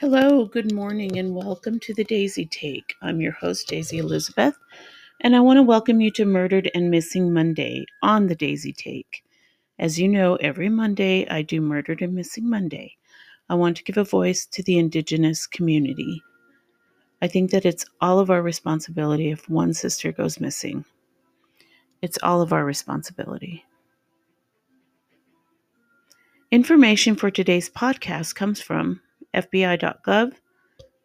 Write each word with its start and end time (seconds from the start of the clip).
Hello, 0.00 0.46
good 0.46 0.72
morning, 0.72 1.18
and 1.18 1.34
welcome 1.34 1.78
to 1.80 1.92
the 1.92 2.04
Daisy 2.04 2.46
Take. 2.46 2.94
I'm 3.02 3.20
your 3.20 3.32
host, 3.32 3.68
Daisy 3.68 3.98
Elizabeth, 3.98 4.56
and 5.20 5.36
I 5.36 5.40
want 5.40 5.58
to 5.58 5.62
welcome 5.62 6.00
you 6.00 6.10
to 6.12 6.24
Murdered 6.24 6.70
and 6.74 6.90
Missing 6.90 7.34
Monday 7.34 7.84
on 8.02 8.26
the 8.26 8.34
Daisy 8.34 8.72
Take. 8.72 9.22
As 9.78 10.00
you 10.00 10.08
know, 10.08 10.36
every 10.36 10.70
Monday 10.70 11.28
I 11.28 11.42
do 11.42 11.60
Murdered 11.60 12.00
and 12.00 12.14
Missing 12.14 12.48
Monday. 12.48 12.96
I 13.50 13.56
want 13.56 13.76
to 13.76 13.82
give 13.82 13.98
a 13.98 14.04
voice 14.04 14.46
to 14.46 14.62
the 14.62 14.78
Indigenous 14.78 15.46
community. 15.46 16.22
I 17.20 17.26
think 17.26 17.50
that 17.50 17.66
it's 17.66 17.84
all 18.00 18.20
of 18.20 18.30
our 18.30 18.40
responsibility 18.40 19.30
if 19.30 19.50
one 19.50 19.74
sister 19.74 20.12
goes 20.12 20.40
missing. 20.40 20.86
It's 22.00 22.18
all 22.22 22.40
of 22.40 22.54
our 22.54 22.64
responsibility. 22.64 23.66
Information 26.50 27.16
for 27.16 27.30
today's 27.30 27.68
podcast 27.68 28.34
comes 28.34 28.62
from 28.62 29.02
FBI.gov, 29.34 30.34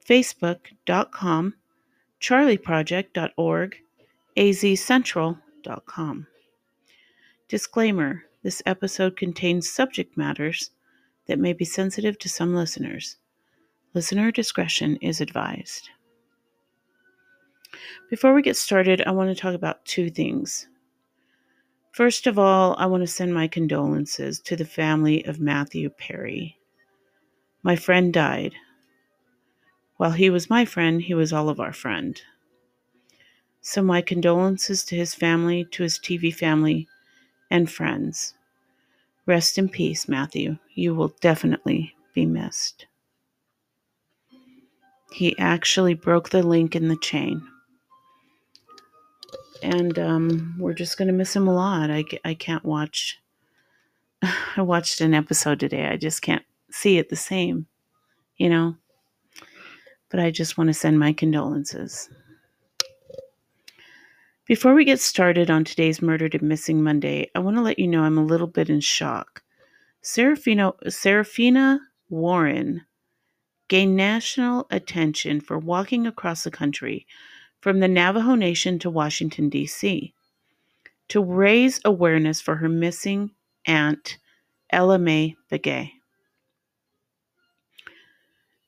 Facebook.com, 0.08 1.54
CharlieProject.org, 2.22 3.76
AZCentral.com. 4.38 6.28
Disclaimer 7.48 8.24
This 8.44 8.62
episode 8.66 9.18
contains 9.18 9.70
subject 9.70 10.18
matters 10.18 10.72
that 11.28 11.40
may 11.40 11.54
be 11.54 11.66
sensitive 11.66 12.18
to 12.20 12.30
some 12.30 12.56
listeners. 12.56 13.18
Listener 13.94 14.32
discretion 14.32 14.98
is 14.98 15.22
advised. 15.22 15.90
Before 18.10 18.34
we 18.34 18.42
get 18.42 18.58
started, 18.58 19.02
I 19.06 19.12
want 19.12 19.30
to 19.30 19.42
talk 19.42 19.54
about 19.54 19.86
two 19.86 20.10
things. 20.10 20.68
First 21.92 22.28
of 22.28 22.38
all, 22.38 22.76
I 22.78 22.88
want 22.88 23.04
to 23.04 23.08
send 23.08 23.34
my 23.34 23.48
condolences 23.48 24.40
to 24.42 24.56
the 24.56 24.66
family 24.66 25.26
of 25.26 25.40
Matthew 25.40 25.90
Perry. 25.90 26.58
My 27.66 27.76
friend 27.76 28.14
died. 28.14 28.54
While 29.98 30.12
he 30.12 30.30
was 30.30 30.52
my 30.52 30.66
friend, 30.66 31.02
he 31.02 31.16
was 31.16 31.34
all 31.34 31.50
of 31.50 31.60
our 31.60 31.74
friend. 31.74 32.22
So, 33.60 33.82
my 33.82 34.04
condolences 34.04 34.84
to 34.84 34.96
his 34.96 35.16
family, 35.16 35.66
to 35.72 35.82
his 35.82 35.98
TV 35.98 36.32
family, 36.32 36.88
and 37.50 37.68
friends. 37.68 38.36
Rest 39.26 39.58
in 39.58 39.70
peace, 39.70 40.08
Matthew. 40.08 40.60
You 40.76 40.94
will 40.94 41.16
definitely 41.22 41.96
be 42.14 42.28
missed. 42.28 42.86
He 45.12 45.36
actually 45.40 45.96
broke 45.96 46.30
the 46.30 46.44
link 46.44 46.76
in 46.76 46.88
the 46.88 46.98
chain. 46.98 47.42
And 49.64 49.98
um, 49.98 50.56
we're 50.60 50.76
just 50.76 51.00
going 51.00 51.08
to 51.08 51.16
miss 51.16 51.36
him 51.36 51.48
a 51.48 51.56
lot. 51.56 51.90
I, 51.90 52.04
I 52.24 52.36
can't 52.36 52.64
watch. 52.64 53.20
I 54.56 54.62
watched 54.62 55.02
an 55.02 55.16
episode 55.16 55.60
today. 55.60 55.88
I 55.88 55.98
just 55.98 56.22
can't 56.22 56.46
see 56.76 56.98
it 56.98 57.10
the 57.10 57.16
same, 57.16 57.68
you 58.38 58.50
know? 58.50 58.76
But 60.10 60.20
I 60.20 60.30
just 60.30 60.58
want 60.58 60.68
to 60.68 60.74
send 60.74 61.00
my 61.00 61.14
condolences. 61.14 62.10
Before 64.46 64.76
we 64.76 64.86
get 64.86 65.00
started 65.00 65.50
on 65.50 65.64
today's 65.64 66.02
Murdered 66.02 66.36
and 66.36 66.44
Missing 66.44 66.84
Monday, 66.84 67.32
I 67.34 67.40
want 67.40 67.58
to 67.58 67.64
let 67.64 67.80
you 67.80 67.88
know 67.88 68.04
I'm 68.04 68.18
a 68.18 68.24
little 68.24 68.48
bit 68.48 68.70
in 68.70 68.80
shock. 68.80 69.42
Serafina, 70.02 70.74
Serafina 70.88 71.80
Warren 72.10 72.84
gained 73.68 73.96
national 73.96 74.68
attention 74.70 75.42
for 75.42 75.58
walking 75.58 76.06
across 76.06 76.44
the 76.44 76.52
country 76.52 77.08
from 77.62 77.80
the 77.80 77.88
Navajo 77.88 78.36
Nation 78.36 78.78
to 78.80 78.90
Washington, 78.92 79.50
D.C., 79.50 80.14
to 81.08 81.24
raise 81.24 81.80
awareness 81.84 82.42
for 82.42 82.56
her 82.58 82.70
missing 82.70 83.32
aunt, 83.66 84.20
Ella 84.70 85.00
Mae 85.00 85.36
Begay. 85.52 85.95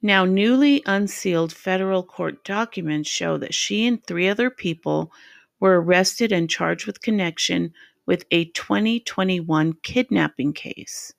Now, 0.01 0.25
newly 0.25 0.83
unsealed 0.85 1.51
federal 1.51 2.03
court 2.03 2.43
documents 2.43 3.09
show 3.09 3.37
that 3.37 3.53
she 3.53 3.85
and 3.85 4.03
three 4.03 4.27
other 4.29 4.49
people 4.49 5.11
were 5.59 5.81
arrested 5.81 6.31
and 6.31 6.49
charged 6.49 6.85
with 6.85 7.01
connection 7.01 7.73
with 8.05 8.25
a 8.31 8.45
2021 8.45 9.73
kidnapping 9.81 10.53
case. 10.53 11.13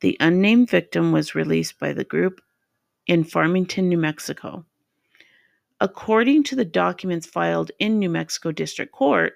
The 0.00 0.16
unnamed 0.20 0.70
victim 0.70 1.10
was 1.10 1.34
released 1.34 1.78
by 1.78 1.92
the 1.92 2.04
group 2.04 2.40
in 3.06 3.24
Farmington, 3.24 3.88
New 3.88 3.98
Mexico. 3.98 4.64
According 5.80 6.44
to 6.44 6.56
the 6.56 6.64
documents 6.64 7.26
filed 7.26 7.72
in 7.78 7.98
New 7.98 8.10
Mexico 8.10 8.52
District 8.52 8.92
Court, 8.92 9.34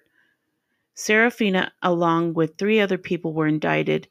Serafina, 0.95 1.73
along 1.83 2.35
with 2.35 2.59
three 2.59 2.81
other 2.81 2.99
people, 2.99 3.33
were 3.33 3.47
indicted 3.47 4.09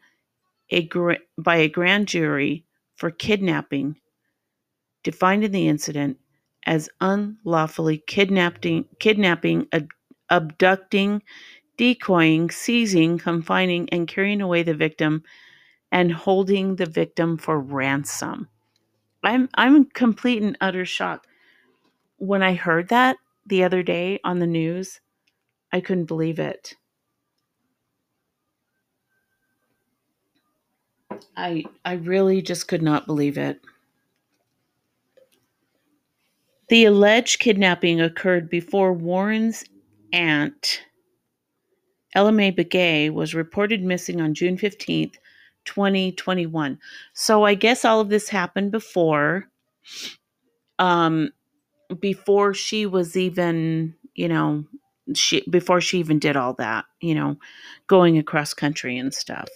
a 0.71 0.89
by 1.37 1.57
a 1.57 1.69
grand 1.69 2.07
jury 2.07 2.65
for 2.95 3.11
kidnapping, 3.11 3.97
defined 5.03 5.43
in 5.43 5.51
the 5.51 5.67
incident 5.67 6.17
as 6.67 6.89
unlawfully 7.01 8.03
kidnapping, 8.07 8.85
kidnapping, 8.99 9.67
ab- 9.73 9.89
abducting, 10.29 11.21
decoying, 11.77 12.51
seizing, 12.51 13.17
confining, 13.19 13.89
and 13.91 14.07
carrying 14.07 14.41
away 14.41 14.63
the 14.63 14.75
victim, 14.75 15.23
and 15.91 16.11
holding 16.13 16.75
the 16.77 16.85
victim 16.87 17.37
for 17.37 17.59
ransom. 17.59 18.49
I'm 19.23 19.49
I'm 19.55 19.75
in 19.77 19.85
complete 19.85 20.43
and 20.43 20.57
utter 20.61 20.85
shock. 20.85 21.27
When 22.17 22.43
I 22.43 22.55
heard 22.55 22.89
that 22.89 23.17
the 23.45 23.63
other 23.65 23.83
day 23.83 24.19
on 24.23 24.39
the 24.39 24.47
news, 24.47 25.01
I 25.73 25.81
couldn't 25.81 26.05
believe 26.05 26.39
it. 26.39 26.75
I 31.37 31.65
I 31.85 31.93
really 31.95 32.41
just 32.41 32.67
could 32.67 32.83
not 32.83 33.07
believe 33.07 33.37
it. 33.37 33.61
The 36.71 36.85
alleged 36.85 37.41
kidnapping 37.41 37.99
occurred 37.99 38.49
before 38.49 38.93
Warren's 38.93 39.65
aunt, 40.13 40.81
Ella 42.15 42.31
Mae 42.31 42.53
Begay, 42.53 43.11
was 43.11 43.35
reported 43.35 43.83
missing 43.83 44.21
on 44.21 44.33
June 44.33 44.57
15th, 44.57 45.15
2021. 45.65 46.79
So 47.11 47.43
I 47.43 47.55
guess 47.55 47.83
all 47.83 47.99
of 47.99 48.07
this 48.07 48.29
happened 48.29 48.71
before 48.71 49.49
um 50.79 51.31
before 51.99 52.53
she 52.53 52.85
was 52.85 53.17
even, 53.17 53.93
you 54.15 54.29
know, 54.29 54.63
she 55.13 55.43
before 55.49 55.81
she 55.81 55.99
even 55.99 56.19
did 56.19 56.37
all 56.37 56.53
that, 56.53 56.85
you 57.01 57.13
know, 57.13 57.35
going 57.87 58.17
across 58.17 58.53
country 58.53 58.97
and 58.97 59.13
stuff. 59.13 59.49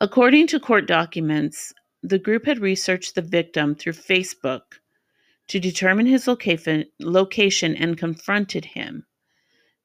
According 0.00 0.46
to 0.46 0.58
court 0.58 0.86
documents, 0.86 1.74
the 2.02 2.18
group 2.18 2.46
had 2.46 2.60
researched 2.60 3.16
the 3.16 3.20
victim 3.20 3.74
through 3.74 3.92
Facebook 3.92 4.62
to 5.48 5.60
determine 5.60 6.06
his 6.06 6.26
location, 6.26 6.86
location 6.98 7.76
and 7.76 7.98
confronted 7.98 8.64
him. 8.64 9.06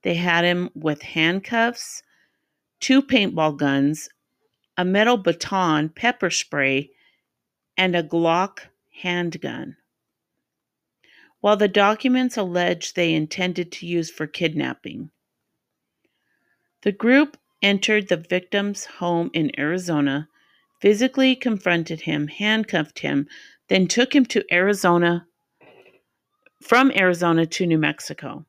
They 0.04 0.16
had 0.16 0.46
him 0.46 0.70
with 0.74 1.02
handcuffs, 1.02 2.02
two 2.80 3.02
paintball 3.02 3.58
guns, 3.58 4.10
a 4.78 4.86
metal 4.86 5.18
baton, 5.18 5.90
pepper 5.90 6.30
spray, 6.30 6.92
and 7.78 7.96
a 7.96 8.04
Glock 8.04 8.60
handgun. 9.02 9.76
While 11.42 11.58
the 11.58 11.68
documents 11.68 12.38
allege 12.38 12.94
they 12.94 13.14
intended 13.14 13.72
to 13.74 13.86
use 13.86 14.10
for 14.10 14.28
kidnapping, 14.28 15.12
the 16.82 16.92
group 16.92 17.38
entered 17.62 18.08
the 18.08 18.18
victim's 18.18 18.86
home 18.86 19.30
in 19.34 19.58
Arizona, 19.60 20.30
physically 20.80 21.36
confronted 21.36 22.02
him, 22.02 22.28
handcuffed 22.28 23.00
him, 23.00 23.28
then 23.68 23.88
took 23.88 24.16
him 24.16 24.26
to 24.28 24.46
Arizona 24.52 25.28
from 26.62 26.92
Arizona 26.96 27.46
to 27.46 27.66
New 27.66 27.78
Mexico. 27.78 28.46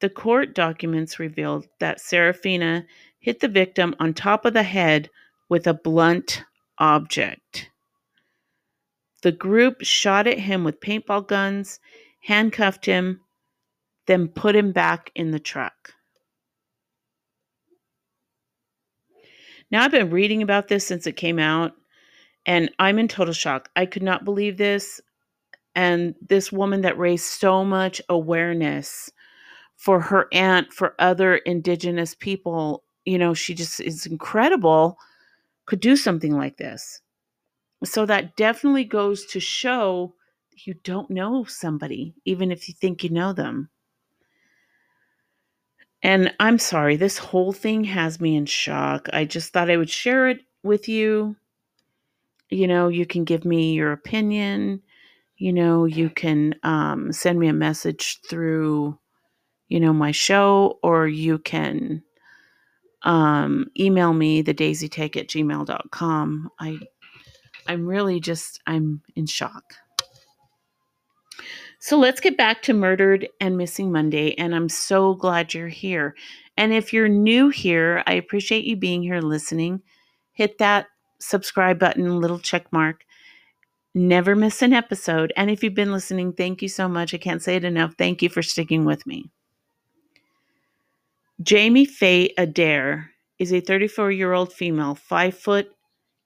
The 0.00 0.10
court 0.10 0.54
documents 0.54 1.18
revealed 1.18 1.66
that 1.80 2.00
Serafina 2.00 2.84
hit 3.18 3.40
the 3.40 3.48
victim 3.48 3.94
on 3.98 4.12
top 4.12 4.44
of 4.44 4.52
the 4.52 4.62
head 4.62 5.10
with 5.48 5.66
a 5.66 5.74
blunt 5.74 6.42
object. 6.78 7.70
The 9.22 9.32
group 9.32 9.82
shot 9.82 10.26
at 10.26 10.38
him 10.38 10.64
with 10.64 10.80
paintball 10.80 11.26
guns, 11.26 11.80
handcuffed 12.20 12.84
him, 12.84 13.20
then 14.06 14.28
put 14.28 14.54
him 14.54 14.72
back 14.72 15.10
in 15.14 15.30
the 15.30 15.38
truck. 15.38 15.94
Now, 19.70 19.82
I've 19.82 19.90
been 19.90 20.10
reading 20.10 20.42
about 20.42 20.68
this 20.68 20.86
since 20.86 21.06
it 21.06 21.16
came 21.16 21.38
out, 21.38 21.72
and 22.44 22.70
I'm 22.78 22.98
in 22.98 23.08
total 23.08 23.32
shock. 23.32 23.70
I 23.74 23.86
could 23.86 24.02
not 24.02 24.24
believe 24.24 24.58
this. 24.58 25.00
And 25.74 26.14
this 26.28 26.52
woman 26.52 26.82
that 26.82 26.98
raised 26.98 27.24
so 27.26 27.64
much 27.64 28.00
awareness 28.08 29.10
for 29.76 30.00
her 30.00 30.28
aunt, 30.32 30.72
for 30.72 30.94
other 31.00 31.36
Indigenous 31.38 32.14
people, 32.14 32.84
you 33.04 33.18
know, 33.18 33.34
she 33.34 33.54
just 33.54 33.80
is 33.80 34.06
incredible, 34.06 34.98
could 35.66 35.80
do 35.80 35.96
something 35.96 36.36
like 36.36 36.56
this. 36.58 37.02
So 37.84 38.06
that 38.06 38.36
definitely 38.36 38.84
goes 38.84 39.26
to 39.26 39.40
show 39.40 40.14
you 40.56 40.74
don't 40.74 41.10
know 41.10 41.44
somebody, 41.44 42.14
even 42.24 42.50
if 42.52 42.68
you 42.68 42.74
think 42.74 43.04
you 43.04 43.10
know 43.10 43.32
them. 43.32 43.70
And 46.04 46.32
I'm 46.38 46.58
sorry, 46.60 46.94
this 46.96 47.18
whole 47.18 47.52
thing 47.52 47.82
has 47.84 48.20
me 48.20 48.36
in 48.36 48.46
shock. 48.46 49.08
I 49.12 49.24
just 49.24 49.52
thought 49.52 49.70
I 49.70 49.76
would 49.76 49.90
share 49.90 50.28
it 50.28 50.42
with 50.62 50.88
you. 50.88 51.34
you 52.50 52.66
know, 52.66 52.88
you 52.88 53.06
can 53.06 53.24
give 53.24 53.44
me 53.44 53.72
your 53.74 53.92
opinion. 53.92 54.82
You 55.44 55.52
know, 55.52 55.84
you 55.84 56.08
can 56.08 56.54
um, 56.62 57.12
send 57.12 57.38
me 57.38 57.48
a 57.48 57.52
message 57.52 58.18
through, 58.30 58.98
you 59.68 59.78
know, 59.78 59.92
my 59.92 60.10
show, 60.10 60.78
or 60.82 61.06
you 61.06 61.36
can 61.36 62.02
um, 63.02 63.66
email 63.78 64.14
me 64.14 64.40
the 64.40 64.52
at 64.52 65.28
gmail.com. 65.28 66.50
I, 66.58 66.78
I'm 67.66 67.84
really 67.84 68.20
just, 68.20 68.58
I'm 68.66 69.02
in 69.16 69.26
shock. 69.26 69.74
So 71.78 71.98
let's 71.98 72.22
get 72.22 72.38
back 72.38 72.62
to 72.62 72.72
Murdered 72.72 73.28
and 73.38 73.58
Missing 73.58 73.92
Monday. 73.92 74.32
And 74.36 74.54
I'm 74.54 74.70
so 74.70 75.12
glad 75.12 75.52
you're 75.52 75.68
here. 75.68 76.14
And 76.56 76.72
if 76.72 76.90
you're 76.90 77.06
new 77.06 77.50
here, 77.50 78.02
I 78.06 78.14
appreciate 78.14 78.64
you 78.64 78.76
being 78.76 79.02
here 79.02 79.20
listening. 79.20 79.82
Hit 80.32 80.56
that 80.56 80.86
subscribe 81.20 81.78
button, 81.78 82.18
little 82.18 82.38
check 82.38 82.72
mark. 82.72 83.04
Never 83.94 84.34
miss 84.34 84.60
an 84.60 84.72
episode. 84.72 85.32
And 85.36 85.50
if 85.50 85.62
you've 85.62 85.74
been 85.74 85.92
listening, 85.92 86.32
thank 86.32 86.62
you 86.62 86.68
so 86.68 86.88
much. 86.88 87.14
I 87.14 87.18
can't 87.18 87.42
say 87.42 87.56
it 87.56 87.64
enough. 87.64 87.94
Thank 87.96 88.22
you 88.22 88.28
for 88.28 88.42
sticking 88.42 88.84
with 88.84 89.06
me. 89.06 89.30
Jamie 91.42 91.84
Faye 91.84 92.34
Adair 92.36 93.10
is 93.38 93.52
a 93.52 93.60
34 93.60 94.10
year 94.10 94.32
old 94.32 94.52
female, 94.52 94.94
5 94.94 95.38
foot 95.38 95.70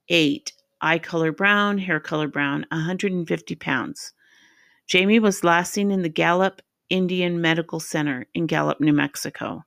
8, 0.08 0.52
eye 0.80 0.98
color 0.98 1.32
brown, 1.32 1.76
hair 1.78 2.00
color 2.00 2.28
brown, 2.28 2.64
150 2.70 3.54
pounds. 3.56 4.12
Jamie 4.86 5.18
was 5.18 5.44
last 5.44 5.72
seen 5.72 5.90
in 5.90 6.02
the 6.02 6.08
Gallup 6.08 6.62
Indian 6.88 7.40
Medical 7.40 7.80
Center 7.80 8.26
in 8.32 8.46
Gallup, 8.46 8.80
New 8.80 8.94
Mexico. 8.94 9.62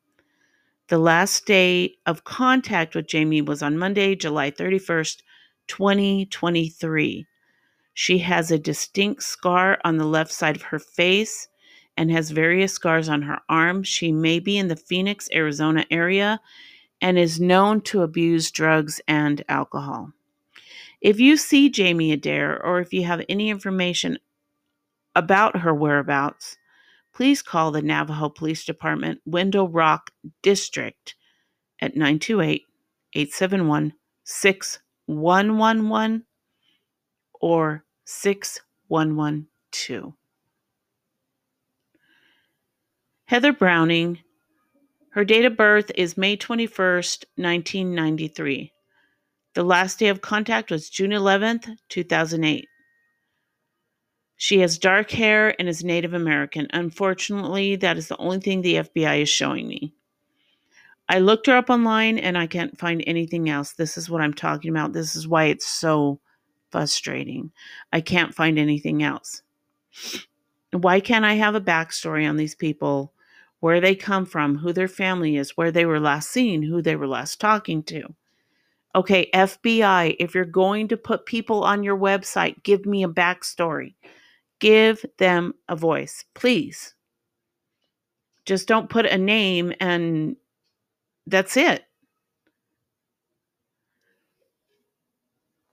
The 0.88 0.98
last 0.98 1.46
day 1.46 1.96
of 2.08 2.24
contact 2.24 2.96
with 2.96 3.08
Jamie 3.08 3.42
was 3.42 3.62
on 3.62 3.78
Monday, 3.78 4.16
July 4.16 4.50
31st, 4.50 5.22
2023. 5.68 7.28
She 7.94 8.20
has 8.20 8.52
a 8.52 8.60
distinct 8.60 9.24
scar 9.24 9.80
on 9.84 9.98
the 9.98 10.06
left 10.06 10.32
side 10.32 10.56
of 10.56 10.62
her 10.64 10.80
face 10.80 11.48
and 11.98 12.10
has 12.12 12.32
various 12.32 12.74
scars 12.74 13.10
on 13.10 13.24
her 13.24 13.40
arm. 13.50 13.84
She 13.84 14.12
may 14.12 14.40
be 14.40 14.58
in 14.58 14.70
the 14.70 14.76
Phoenix, 14.76 15.30
Arizona 15.34 15.86
area 15.92 16.40
and 17.02 17.18
is 17.18 17.40
known 17.40 17.82
to 17.82 18.04
abuse 18.04 18.52
drugs 18.52 19.02
and 19.08 19.44
alcohol. 19.50 20.12
If 21.02 21.20
you 21.20 21.36
see 21.36 21.70
Jamie 21.70 22.12
Adair 22.12 22.64
or 22.64 22.80
if 22.80 22.94
you 22.94 23.04
have 23.06 23.26
any 23.28 23.50
information 23.50 24.20
about 25.16 25.58
her 25.58 25.74
whereabouts, 25.74 26.58
please 27.14 27.42
call 27.42 27.72
the 27.72 27.82
Navajo 27.82 28.30
Police 28.30 28.64
Department 28.64 29.20
Window 29.26 29.68
Rock 29.68 30.12
District 30.44 31.16
at 31.82 31.96
928 31.96 32.68
871 33.14 33.94
6111 34.24 36.26
or 37.42 37.84
6112. 38.06 40.14
Heather 43.26 43.54
Browning, 43.54 44.20
her 45.12 45.26
date 45.26 45.46
of 45.46 45.58
birth 45.58 45.92
is 45.96 46.18
May 46.18 46.38
21st, 46.38 47.26
1993. 47.36 48.72
The 49.54 49.64
last 49.64 50.00
day 50.00 50.08
of 50.08 50.22
contact 50.22 50.72
was 50.72 50.90
June 50.90 51.12
11th, 51.12 51.76
2008. 51.90 52.68
She 54.38 54.60
has 54.60 54.78
dark 54.78 55.12
hair 55.12 55.54
and 55.60 55.68
is 55.68 55.84
Native 55.84 56.14
American. 56.14 56.68
Unfortunately, 56.72 57.76
that 57.76 57.98
is 57.98 58.08
the 58.08 58.18
only 58.18 58.40
thing 58.40 58.62
the 58.62 58.76
FBI 58.76 59.22
is 59.22 59.30
showing 59.30 59.68
me. 59.68 59.94
I 61.10 61.20
looked 61.20 61.48
her 61.48 61.58
up 61.58 61.70
online 61.70 62.18
and 62.18 62.38
I 62.38 62.48
can't 62.48 62.80
find 62.80 63.04
anything 63.06 63.50
else. 63.50 63.74
This 63.74 63.98
is 63.98 64.10
what 64.10 64.22
I'm 64.22 64.34
talking 64.34 64.72
about. 64.72 64.94
This 64.94 65.16
is 65.16 65.28
why 65.28 65.46
it's 65.46 65.68
so 65.68 66.21
frustrating. 66.72 67.52
I 67.92 68.02
can't 68.02 68.34
find 68.34 68.58
anything 68.58 69.04
else. 69.04 69.42
Why 70.72 71.00
can't 71.00 71.26
I 71.26 71.34
have 71.34 71.56
a 71.56 71.62
backstory 71.62 72.28
on 72.28 72.38
these 72.38 72.56
people, 72.56 73.14
where 73.60 73.82
they 73.82 73.94
come 73.94 74.26
from, 74.26 74.58
who 74.58 74.74
their 74.74 74.88
family 74.88 75.36
is, 75.36 75.58
where 75.58 75.72
they 75.72 75.86
were 75.86 76.00
last 76.00 76.30
seen, 76.30 76.64
who 76.64 76.82
they 76.82 76.96
were 76.96 77.08
last 77.08 77.40
talking 77.40 77.84
to? 77.84 78.16
Okay, 78.94 79.30
FBI, 79.34 80.16
if 80.20 80.36
you're 80.36 80.46
going 80.46 80.88
to 80.90 80.98
put 80.98 81.26
people 81.26 81.64
on 81.64 81.84
your 81.84 81.98
website, 81.98 82.64
give 82.64 82.86
me 82.86 83.04
a 83.04 83.10
backstory. 83.10 83.96
Give 84.60 85.04
them 85.18 85.54
a 85.70 85.76
voice, 85.76 86.26
please. 86.34 86.94
Just 88.46 88.68
don't 88.68 88.90
put 88.90 89.06
a 89.06 89.18
name 89.18 89.74
and 89.80 90.36
that's 91.26 91.56
it. 91.56 91.84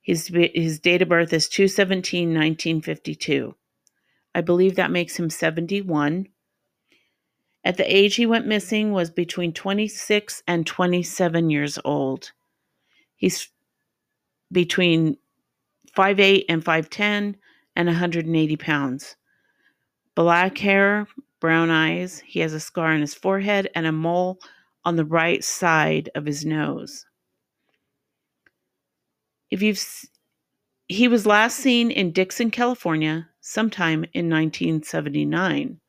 His, 0.00 0.28
his 0.28 0.80
date 0.80 1.02
of 1.02 1.08
birth 1.08 1.32
is 1.32 1.48
217 1.48 2.28
1952. 2.28 3.54
I 4.34 4.40
believe 4.40 4.76
that 4.76 4.90
makes 4.90 5.18
him 5.18 5.30
71. 5.30 6.28
At 7.64 7.76
the 7.76 7.96
age 7.96 8.14
he 8.14 8.26
went 8.26 8.46
missing 8.46 8.92
was 8.92 9.10
between 9.10 9.52
26 9.52 10.42
and 10.46 10.66
27 10.66 11.50
years 11.50 11.78
old. 11.84 12.32
He's 13.16 13.48
between 14.50 15.16
5'8 15.96 16.44
and 16.48 16.64
5'10 16.64 17.34
and 17.76 17.88
180 17.88 18.56
pounds. 18.56 19.16
Black 20.14 20.56
hair, 20.58 21.06
brown 21.40 21.70
eyes. 21.70 22.22
He 22.24 22.40
has 22.40 22.52
a 22.52 22.60
scar 22.60 22.92
on 22.92 23.00
his 23.00 23.14
forehead 23.14 23.68
and 23.74 23.86
a 23.86 23.92
mole 23.92 24.38
on 24.84 24.96
the 24.96 25.04
right 25.04 25.42
side 25.44 26.10
of 26.14 26.24
his 26.24 26.44
nose. 26.44 27.04
If 29.58 29.62
you've 29.64 29.82
he 30.86 31.08
was 31.08 31.26
last 31.26 31.56
seen 31.56 31.90
in 31.90 32.12
Dixon, 32.12 32.52
California, 32.52 33.28
sometime 33.40 34.04
in 34.14 34.30
1979. 34.30 35.80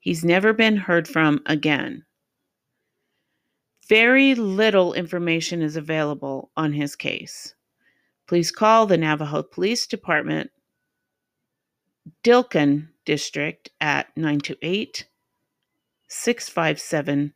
He's 0.00 0.24
never 0.24 0.54
been 0.54 0.78
heard 0.78 1.06
from 1.06 1.42
again. 1.44 2.06
Very 3.86 4.34
little 4.34 4.94
information 4.94 5.60
is 5.60 5.76
available 5.76 6.52
on 6.56 6.72
his 6.72 6.96
case. 6.96 7.54
Please 8.26 8.50
call 8.50 8.86
the 8.86 8.96
Navajo 8.96 9.42
Police 9.42 9.86
Department, 9.86 10.50
Dilkon 12.24 12.88
District 13.04 13.68
at 13.78 14.06
928 14.16 15.06
657 16.08 17.34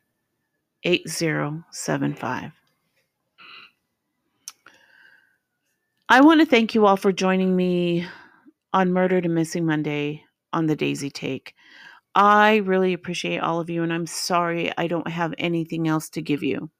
8075. 0.84 2.65
I 6.08 6.20
want 6.20 6.38
to 6.40 6.46
thank 6.46 6.72
you 6.72 6.86
all 6.86 6.96
for 6.96 7.10
joining 7.10 7.56
me 7.56 8.06
on 8.72 8.92
Murdered 8.92 9.25
and 9.25 9.34
Missing 9.34 9.66
Monday 9.66 10.22
on 10.52 10.66
the 10.66 10.76
Daisy 10.76 11.10
Take. 11.10 11.52
I 12.14 12.58
really 12.58 12.92
appreciate 12.92 13.40
all 13.40 13.58
of 13.58 13.68
you, 13.68 13.82
and 13.82 13.92
I'm 13.92 14.06
sorry 14.06 14.70
I 14.78 14.86
don't 14.86 15.08
have 15.08 15.34
anything 15.36 15.88
else 15.88 16.08
to 16.10 16.22
give 16.22 16.44
you. 16.44 16.70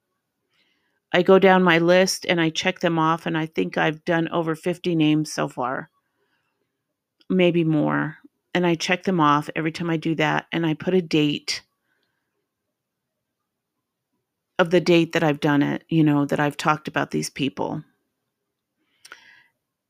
I 1.13 1.23
go 1.23 1.41
down 1.41 1.65
my 1.65 1.79
list 1.79 2.25
and 2.29 2.41
I 2.41 2.51
check 2.51 2.79
them 2.79 3.01
off, 3.01 3.27
and 3.27 3.37
I 3.37 3.47
think 3.47 3.77
I've 3.77 4.05
done 4.05 4.29
over 4.29 4.55
50 4.55 4.95
names 4.95 5.33
so 5.33 5.49
far, 5.49 5.91
maybe 7.29 7.65
more. 7.65 8.19
And 8.55 8.65
I 8.65 8.77
check 8.77 9.03
them 9.03 9.19
off 9.19 9.51
every 9.57 9.73
time 9.73 9.91
I 9.91 9.97
do 9.97 10.15
that, 10.15 10.47
and 10.53 10.65
I 10.65 10.75
put 10.75 10.95
a 10.95 11.03
date 11.03 11.63
of 14.61 14.71
the 14.71 14.81
date 14.81 15.15
that 15.15 15.25
I've 15.25 15.41
done 15.41 15.65
it, 15.65 15.83
you 15.89 16.05
know, 16.05 16.27
that 16.27 16.39
I've 16.39 16.57
talked 16.57 16.87
about 16.87 17.11
these 17.11 17.29
people. 17.29 17.83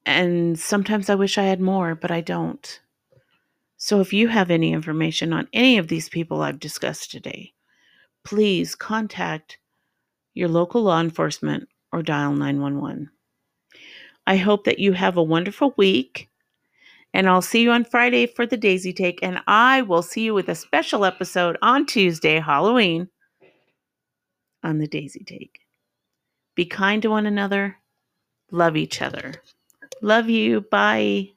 And 0.07 0.57
sometimes 0.57 1.11
I 1.11 1.17
wish 1.17 1.37
I 1.37 1.43
had 1.43 1.61
more, 1.61 1.97
but 1.97 2.13
I 2.13 2.21
don't. 2.21 2.81
So 3.77 4.01
if 4.01 4.13
you 4.13 4.29
have 4.29 4.51
any 4.51 4.73
information 4.73 5.33
on 5.33 5.49
any 5.53 5.79
of 5.79 5.89
these 5.89 6.09
people 6.09 6.41
I've 6.41 6.61
discussed 6.61 7.11
today, 7.11 7.53
please 8.25 8.77
contact 8.77 9.59
your 10.33 10.49
local 10.49 10.83
law 10.83 11.01
enforcement 11.01 11.69
or 11.93 12.03
dial 12.03 12.33
911. 12.33 13.11
I 14.29 14.37
hope 14.37 14.65
that 14.65 14.79
you 14.79 14.93
have 14.93 15.17
a 15.17 15.23
wonderful 15.23 15.75
week. 15.77 16.31
And 17.13 17.29
I'll 17.29 17.43
see 17.43 17.63
you 17.63 17.73
on 17.73 17.85
Friday 17.85 18.27
for 18.27 18.47
the 18.47 18.57
Daisy 18.57 18.93
Take. 18.93 19.21
And 19.23 19.41
I 19.47 19.83
will 19.83 20.03
see 20.03 20.23
you 20.23 20.35
with 20.35 20.49
a 20.49 20.55
special 20.55 21.05
episode 21.05 21.57
on 21.63 21.85
Tuesday, 21.85 22.39
Halloween, 22.39 23.09
on 24.63 24.79
the 24.79 24.87
Daisy 24.87 25.25
Take. 25.25 25.61
Be 26.55 26.65
kind 26.65 27.03
to 27.03 27.11
one 27.11 27.27
another 27.27 27.79
love 28.51 28.77
each 28.77 29.03
other. 29.03 29.35
Love 30.01 30.31
you. 30.31 30.63
Bye. 30.63 31.36